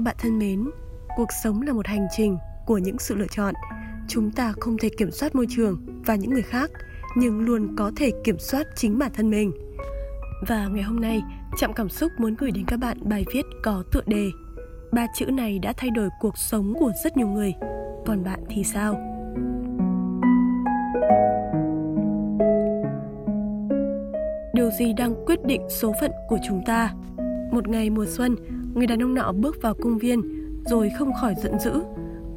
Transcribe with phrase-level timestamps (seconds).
[0.00, 0.70] Các bạn thân mến,
[1.16, 3.54] cuộc sống là một hành trình của những sự lựa chọn.
[4.08, 6.70] Chúng ta không thể kiểm soát môi trường và những người khác,
[7.16, 9.52] nhưng luôn có thể kiểm soát chính bản thân mình.
[10.48, 11.22] Và ngày hôm nay,
[11.56, 14.30] Trạm Cảm Xúc muốn gửi đến các bạn bài viết có tựa đề
[14.92, 17.54] Ba chữ này đã thay đổi cuộc sống của rất nhiều người.
[18.06, 18.94] Còn bạn thì sao?
[24.54, 26.94] Điều gì đang quyết định số phận của chúng ta?
[27.52, 28.36] Một ngày mùa xuân,
[28.74, 30.22] người đàn ông nọ bước vào công viên
[30.66, 31.82] rồi không khỏi giận dữ.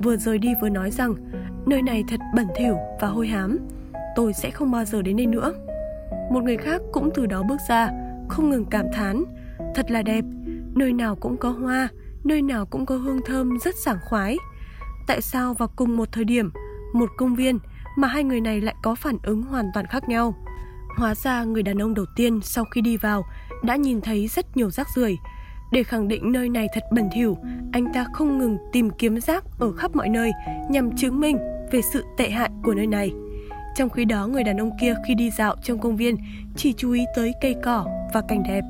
[0.04, 1.16] Vừa rời đi vừa nói rằng
[1.66, 3.58] nơi này thật bẩn thỉu và hôi hám.
[4.16, 5.54] Tôi sẽ không bao giờ đến đây nữa.
[6.32, 7.90] Một người khác cũng từ đó bước ra,
[8.30, 9.24] không ngừng cảm thán.
[9.76, 10.26] Thật là đẹp,
[10.76, 11.88] nơi nào cũng có hoa,
[12.24, 14.38] nơi nào cũng có hương thơm rất sảng khoái.
[15.08, 16.52] Tại sao vào cùng một thời điểm,
[16.94, 17.60] một công viên
[17.98, 20.36] mà hai người này lại có phản ứng hoàn toàn khác nhau?
[20.98, 23.26] Hóa ra người đàn ông đầu tiên sau khi đi vào
[23.64, 25.18] đã nhìn thấy rất nhiều rác rưởi.
[25.74, 27.38] Để khẳng định nơi này thật bẩn thỉu,
[27.72, 30.32] anh ta không ngừng tìm kiếm rác ở khắp mọi nơi
[30.70, 31.38] nhằm chứng minh
[31.72, 33.12] về sự tệ hại của nơi này.
[33.76, 36.18] Trong khi đó, người đàn ông kia khi đi dạo trong công viên
[36.56, 38.62] chỉ chú ý tới cây cỏ và cảnh đẹp.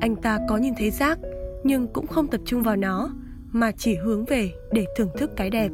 [0.00, 1.18] Anh ta có nhìn thấy rác,
[1.64, 3.10] nhưng cũng không tập trung vào nó,
[3.52, 5.70] mà chỉ hướng về để thưởng thức cái đẹp.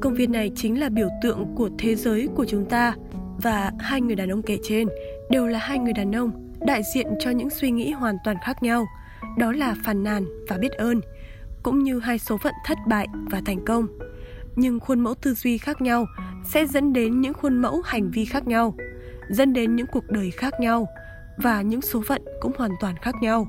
[0.00, 2.94] Công viên này chính là biểu tượng của thế giới của chúng ta
[3.42, 4.88] và hai người đàn ông kể trên
[5.30, 6.30] đều là hai người đàn ông
[6.66, 8.84] đại diện cho những suy nghĩ hoàn toàn khác nhau,
[9.38, 11.00] đó là phàn nàn và biết ơn,
[11.62, 13.86] cũng như hai số phận thất bại và thành công.
[14.56, 16.06] Nhưng khuôn mẫu tư duy khác nhau
[16.44, 18.74] sẽ dẫn đến những khuôn mẫu hành vi khác nhau,
[19.30, 20.88] dẫn đến những cuộc đời khác nhau
[21.36, 23.48] và những số phận cũng hoàn toàn khác nhau.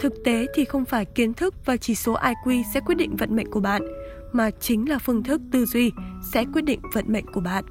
[0.00, 3.36] Thực tế thì không phải kiến thức và chỉ số IQ sẽ quyết định vận
[3.36, 3.82] mệnh của bạn,
[4.32, 5.92] mà chính là phương thức tư duy
[6.32, 7.64] sẽ quyết định vận mệnh của bạn.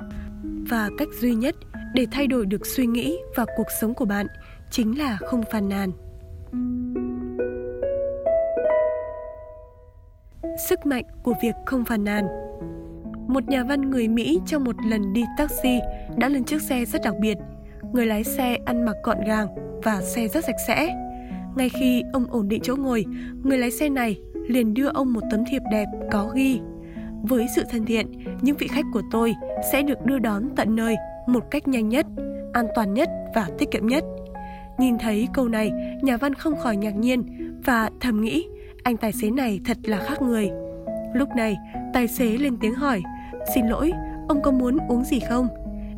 [0.70, 1.56] Và cách duy nhất
[1.94, 4.28] để thay đổi được suy nghĩ và cuộc sống của bạn
[4.72, 5.92] chính là không phàn nàn.
[10.72, 12.28] Sức mạnh của việc không phàn nàn
[13.28, 15.80] Một nhà văn người Mỹ trong một lần đi taxi
[16.18, 17.38] đã lên chiếc xe rất đặc biệt.
[17.94, 19.48] Người lái xe ăn mặc gọn gàng
[19.84, 20.96] và xe rất sạch sẽ.
[21.56, 23.06] Ngay khi ông ổn định chỗ ngồi,
[23.44, 26.60] người lái xe này liền đưa ông một tấm thiệp đẹp có ghi
[27.24, 28.08] với sự thân thiện,
[28.42, 29.34] những vị khách của tôi
[29.72, 30.96] sẽ được đưa đón tận nơi
[31.28, 32.06] một cách nhanh nhất,
[32.54, 34.04] an toàn nhất và tiết kiệm nhất.
[34.78, 35.72] Nhìn thấy câu này,
[36.02, 37.24] nhà văn không khỏi ngạc nhiên
[37.66, 38.48] và thầm nghĩ,
[38.84, 40.50] anh tài xế này thật là khác người.
[41.14, 41.58] Lúc này,
[41.94, 43.02] tài xế lên tiếng hỏi,
[43.56, 43.92] xin lỗi,
[44.30, 45.48] ông có muốn uống gì không?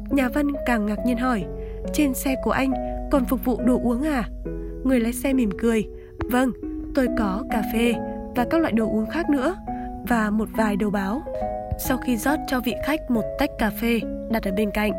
[0.10, 1.46] Nhà văn càng ngạc nhiên hỏi,
[1.94, 2.74] trên xe của anh
[3.12, 4.24] còn phục vụ đồ uống à?
[4.84, 5.88] Người lái xe mỉm cười,
[6.20, 6.52] vâng,
[6.96, 7.94] tôi có cà phê
[8.36, 9.56] và các loại đồ uống khác nữa
[10.08, 11.22] và một vài đầu báo.
[11.80, 14.00] Sau khi rót cho vị khách một tách cà phê
[14.32, 14.92] đặt ở bên cạnh,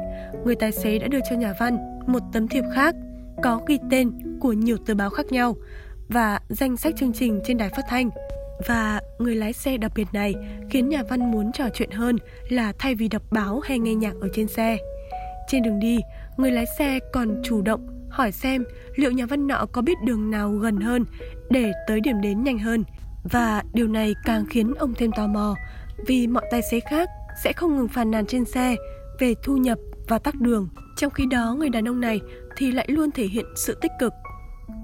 [0.45, 2.95] người tài xế đã đưa cho nhà văn một tấm thiệp khác
[3.43, 5.57] có ghi tên của nhiều tờ báo khác nhau
[6.09, 8.11] và danh sách chương trình trên đài phát thanh.
[8.67, 10.35] Và người lái xe đặc biệt này
[10.71, 14.15] khiến nhà văn muốn trò chuyện hơn là thay vì đọc báo hay nghe nhạc
[14.21, 14.79] ở trên xe.
[15.49, 15.99] Trên đường đi,
[16.37, 18.65] người lái xe còn chủ động hỏi xem
[18.97, 21.05] liệu nhà văn nọ có biết đường nào gần hơn
[21.51, 22.85] để tới điểm đến nhanh hơn.
[23.25, 25.55] Và điều này càng khiến ông thêm tò mò
[26.07, 27.09] vì mọi tài xế khác
[27.45, 28.77] sẽ không ngừng phàn nàn trên xe
[29.19, 29.79] về thu nhập
[30.09, 30.69] và tắc đường.
[30.97, 32.21] Trong khi đó người đàn ông này
[32.57, 34.13] thì lại luôn thể hiện sự tích cực.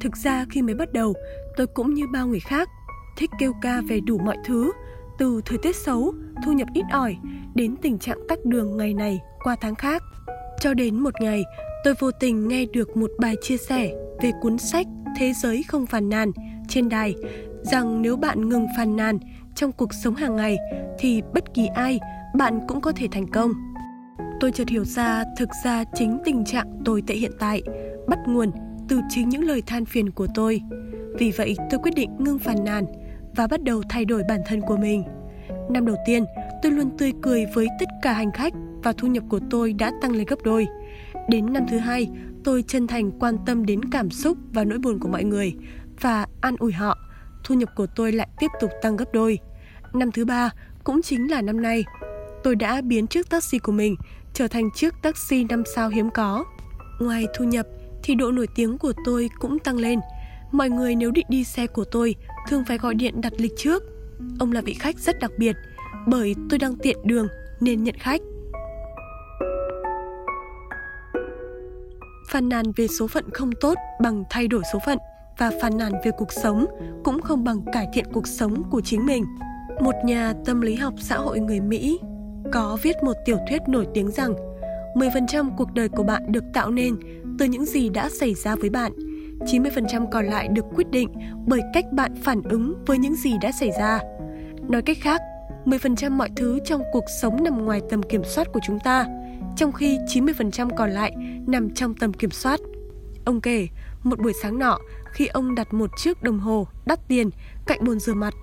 [0.00, 1.14] Thực ra khi mới bắt đầu,
[1.56, 2.68] tôi cũng như bao người khác,
[3.16, 4.72] thích kêu ca về đủ mọi thứ,
[5.18, 6.14] từ thời tiết xấu,
[6.44, 7.16] thu nhập ít ỏi
[7.54, 10.02] đến tình trạng tắc đường ngày này qua tháng khác.
[10.60, 11.44] Cho đến một ngày,
[11.84, 13.92] tôi vô tình nghe được một bài chia sẻ
[14.22, 14.86] về cuốn sách
[15.16, 16.32] Thế giới không phàn nàn
[16.68, 17.14] trên đài
[17.62, 19.18] rằng nếu bạn ngừng phàn nàn
[19.54, 20.58] trong cuộc sống hàng ngày
[20.98, 22.00] thì bất kỳ ai
[22.34, 23.52] bạn cũng có thể thành công.
[24.40, 27.62] Tôi chợt hiểu ra thực ra chính tình trạng tồi tệ hiện tại
[28.08, 28.50] bắt nguồn
[28.90, 30.60] từ chính những lời than phiền của tôi.
[31.18, 32.84] Vì vậy tôi quyết định ngưng phàn nàn
[33.36, 35.04] và bắt đầu thay đổi bản thân của mình.
[35.70, 36.24] Năm đầu tiên,
[36.62, 38.52] tôi luôn tươi cười với tất cả hành khách
[38.82, 40.66] và thu nhập của tôi đã tăng lên gấp đôi.
[41.28, 42.08] Đến năm thứ hai,
[42.44, 45.54] tôi chân thành quan tâm đến cảm xúc và nỗi buồn của mọi người
[46.00, 46.98] và an ủi họ.
[47.44, 49.38] Thu nhập của tôi lại tiếp tục tăng gấp đôi.
[49.94, 50.50] Năm thứ ba
[50.84, 51.84] cũng chính là năm nay,
[52.44, 53.96] tôi đã biến chiếc taxi của mình
[54.34, 56.44] trở thành chiếc taxi năm sao hiếm có.
[57.00, 57.66] Ngoài thu nhập
[58.02, 60.00] thì độ nổi tiếng của tôi cũng tăng lên.
[60.52, 62.14] Mọi người nếu định đi xe của tôi,
[62.48, 63.82] thường phải gọi điện đặt lịch trước.
[64.38, 65.56] Ông là vị khách rất đặc biệt,
[66.06, 67.28] bởi tôi đang tiện đường
[67.60, 68.20] nên nhận khách.
[72.28, 74.98] Phàn nàn về số phận không tốt bằng thay đổi số phận
[75.38, 76.66] và phàn nàn về cuộc sống
[77.04, 79.24] cũng không bằng cải thiện cuộc sống của chính mình.
[79.80, 82.00] Một nhà tâm lý học xã hội người Mỹ
[82.52, 84.34] có viết một tiểu thuyết nổi tiếng rằng
[84.94, 86.96] 10% cuộc đời của bạn được tạo nên
[87.40, 88.92] từ những gì đã xảy ra với bạn.
[89.40, 91.08] 90% còn lại được quyết định
[91.46, 94.00] bởi cách bạn phản ứng với những gì đã xảy ra.
[94.68, 95.20] Nói cách khác,
[95.64, 99.06] 10% mọi thứ trong cuộc sống nằm ngoài tầm kiểm soát của chúng ta,
[99.56, 101.12] trong khi 90% còn lại
[101.46, 102.60] nằm trong tầm kiểm soát.
[103.24, 103.68] Ông kể,
[104.02, 104.78] một buổi sáng nọ,
[105.12, 107.30] khi ông đặt một chiếc đồng hồ đắt tiền
[107.66, 108.34] cạnh bồn rửa mặt,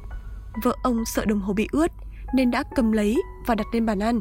[0.64, 1.92] vợ ông sợ đồng hồ bị ướt
[2.34, 3.16] nên đã cầm lấy
[3.46, 4.20] và đặt lên bàn ăn.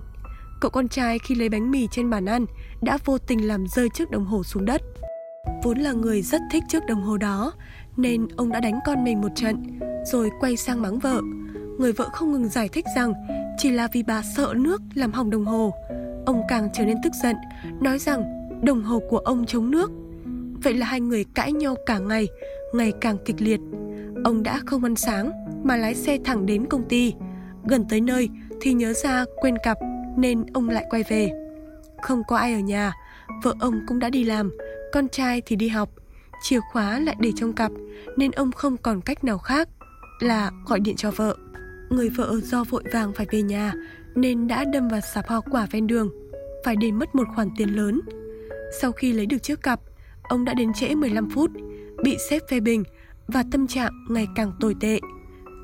[0.67, 2.47] Cậu con trai khi lấy bánh mì trên bàn ăn
[2.83, 4.83] đã vô tình làm rơi chiếc đồng hồ xuống đất.
[5.63, 7.53] Vốn là người rất thích chiếc đồng hồ đó
[7.97, 11.21] nên ông đã đánh con mình một trận rồi quay sang mắng vợ.
[11.79, 13.13] Người vợ không ngừng giải thích rằng
[13.59, 15.75] chỉ là vì bà sợ nước làm hỏng đồng hồ.
[16.27, 17.37] Ông càng trở nên tức giận,
[17.81, 19.91] nói rằng đồng hồ của ông chống nước.
[20.63, 22.29] Vậy là hai người cãi nhau cả ngày,
[22.75, 23.61] ngày càng kịch liệt.
[24.25, 25.31] Ông đã không ăn sáng
[25.65, 27.15] mà lái xe thẳng đến công ty.
[27.65, 28.29] Gần tới nơi
[28.61, 29.79] thì nhớ ra quên cặp
[30.17, 31.31] nên ông lại quay về.
[32.03, 32.93] Không có ai ở nhà,
[33.43, 34.51] vợ ông cũng đã đi làm,
[34.93, 35.91] con trai thì đi học.
[36.43, 37.73] Chìa khóa lại để trong cặp
[38.17, 39.69] nên ông không còn cách nào khác
[40.21, 41.37] là gọi điện cho vợ.
[41.91, 43.73] Người vợ do vội vàng phải về nhà
[44.15, 46.11] nên đã đâm vào sạp hoa quả ven đường,
[46.65, 48.01] phải để mất một khoản tiền lớn.
[48.81, 49.81] Sau khi lấy được chiếc cặp,
[50.23, 51.51] ông đã đến trễ 15 phút,
[52.03, 52.85] bị sếp phê bình
[53.29, 54.99] và tâm trạng ngày càng tồi tệ.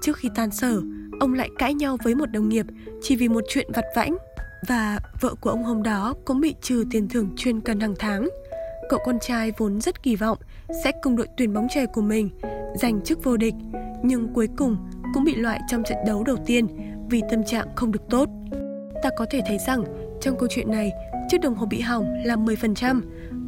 [0.03, 0.83] Trước khi tan sở,
[1.21, 2.67] ông lại cãi nhau với một đồng nghiệp
[3.03, 4.17] chỉ vì một chuyện vặt vãnh
[4.69, 8.29] và vợ của ông hôm đó cũng bị trừ tiền thưởng chuyên cần hàng tháng.
[8.88, 10.38] Cậu con trai vốn rất kỳ vọng
[10.85, 12.31] sẽ cùng đội tuyển bóng chày của mình
[12.75, 13.55] giành chức vô địch,
[14.03, 14.76] nhưng cuối cùng
[15.14, 16.67] cũng bị loại trong trận đấu đầu tiên
[17.11, 18.29] vì tâm trạng không được tốt.
[19.03, 19.85] Ta có thể thấy rằng
[20.20, 20.93] trong câu chuyện này,
[21.29, 23.00] chiếc đồng hồ bị hỏng là 10%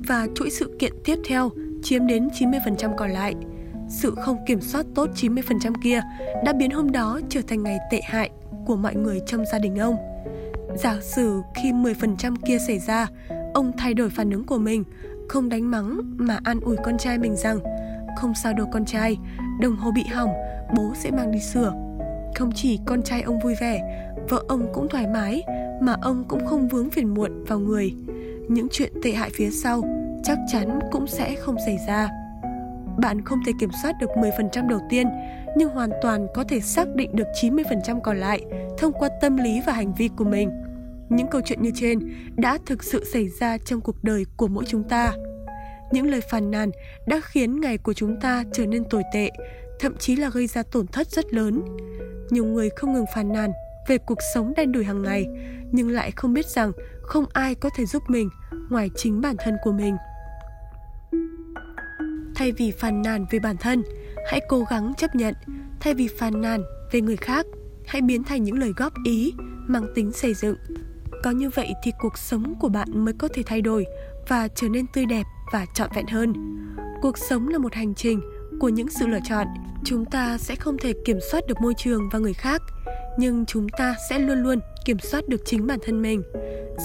[0.09, 1.51] và chuỗi sự kiện tiếp theo
[1.83, 3.35] chiếm đến 90% còn lại.
[3.89, 6.03] Sự không kiểm soát tốt 90% kia
[6.45, 8.31] đã biến hôm đó trở thành ngày tệ hại
[8.67, 9.97] của mọi người trong gia đình ông.
[10.77, 13.07] Giả sử khi 10% kia xảy ra,
[13.55, 14.85] ông thay đổi phản ứng của mình,
[15.29, 17.59] không đánh mắng mà an ủi con trai mình rằng
[18.17, 19.17] không sao đâu con trai,
[19.61, 20.31] đồng hồ bị hỏng,
[20.77, 21.73] bố sẽ mang đi sửa.
[22.35, 25.43] Không chỉ con trai ông vui vẻ, vợ ông cũng thoải mái
[25.81, 27.95] mà ông cũng không vướng phiền muộn vào người.
[28.49, 29.83] Những chuyện tệ hại phía sau
[30.25, 32.09] chắc chắn cũng sẽ không xảy ra.
[32.99, 35.07] Bạn không thể kiểm soát được 10% đầu tiên,
[35.57, 38.41] nhưng hoàn toàn có thể xác định được 90% còn lại
[38.79, 40.51] thông qua tâm lý và hành vi của mình.
[41.09, 41.99] Những câu chuyện như trên
[42.37, 45.13] đã thực sự xảy ra trong cuộc đời của mỗi chúng ta.
[45.93, 46.71] Những lời phàn nàn
[47.07, 49.31] đã khiến ngày của chúng ta trở nên tồi tệ,
[49.81, 51.63] thậm chí là gây ra tổn thất rất lớn.
[52.31, 53.53] Nhiều người không ngừng phàn nàn
[53.89, 55.27] về cuộc sống đen đủi hàng ngày,
[55.73, 56.73] nhưng lại không biết rằng
[57.03, 58.29] không ai có thể giúp mình
[58.71, 59.97] ngoài chính bản thân của mình.
[62.35, 63.83] Thay vì phàn nàn về bản thân,
[64.31, 65.35] hãy cố gắng chấp nhận.
[65.81, 66.63] Thay vì phàn nàn
[66.93, 67.47] về người khác,
[67.87, 69.35] hãy biến thành những lời góp ý
[69.67, 70.57] mang tính xây dựng.
[71.25, 73.87] Có như vậy thì cuộc sống của bạn mới có thể thay đổi
[74.29, 75.23] và trở nên tươi đẹp
[75.53, 76.33] và trọn vẹn hơn.
[77.03, 78.21] Cuộc sống là một hành trình
[78.61, 79.47] của những sự lựa chọn.
[79.85, 82.63] Chúng ta sẽ không thể kiểm soát được môi trường và người khác,
[83.19, 86.23] nhưng chúng ta sẽ luôn luôn kiểm soát được chính bản thân mình.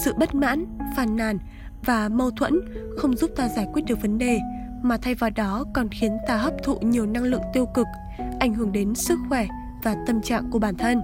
[0.03, 0.65] Sự bất mãn,
[0.97, 1.39] phàn nàn
[1.85, 2.59] và mâu thuẫn
[2.97, 4.39] không giúp ta giải quyết được vấn đề
[4.83, 7.88] mà thay vào đó còn khiến ta hấp thụ nhiều năng lượng tiêu cực,
[8.39, 9.47] ảnh hưởng đến sức khỏe
[9.83, 11.01] và tâm trạng của bản thân.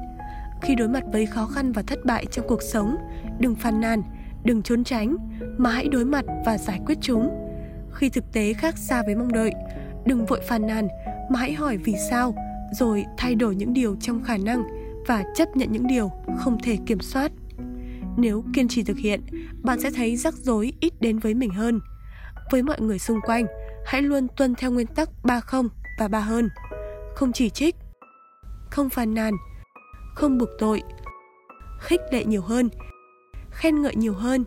[0.62, 2.98] Khi đối mặt với khó khăn và thất bại trong cuộc sống,
[3.40, 4.02] đừng phàn nàn,
[4.44, 5.18] đừng trốn tránh,
[5.58, 7.30] mà hãy đối mặt và giải quyết chúng.
[7.94, 9.52] Khi thực tế khác xa với mong đợi,
[10.06, 10.88] đừng vội phàn nàn,
[11.30, 12.36] mà hãy hỏi vì sao,
[12.72, 14.64] rồi thay đổi những điều trong khả năng
[15.08, 17.32] và chấp nhận những điều không thể kiểm soát.
[18.18, 19.22] Nếu kiên trì thực hiện,
[19.64, 21.80] bạn sẽ thấy rắc rối ít đến với mình hơn.
[22.52, 23.46] Với mọi người xung quanh,
[23.86, 25.70] hãy luôn tuân theo nguyên tắc ba không
[26.00, 26.50] và ba hơn.
[27.16, 27.76] Không chỉ trích,
[28.70, 29.34] không phàn nàn,
[30.16, 30.84] không buộc tội,
[31.80, 32.70] khích lệ nhiều hơn,
[33.56, 34.46] khen ngợi nhiều hơn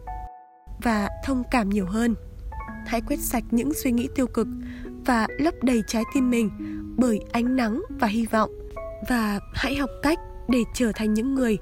[0.83, 2.15] và thông cảm nhiều hơn.
[2.87, 4.47] Hãy quét sạch những suy nghĩ tiêu cực
[5.07, 6.50] và lấp đầy trái tim mình
[6.97, 8.50] bởi ánh nắng và hy vọng
[9.09, 11.59] và hãy học cách để trở thành những người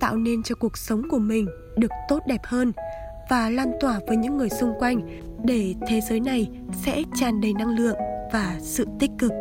[0.00, 2.72] tạo nên cho cuộc sống của mình được tốt đẹp hơn
[3.30, 6.48] và lan tỏa với những người xung quanh để thế giới này
[6.84, 7.96] sẽ tràn đầy năng lượng
[8.32, 9.32] và sự tích cực